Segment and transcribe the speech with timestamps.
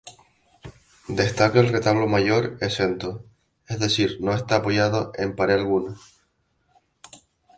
[1.19, 3.23] Destaca el retablo mayor "exento",
[3.67, 5.95] es decir que no está apoyado en pared alguna.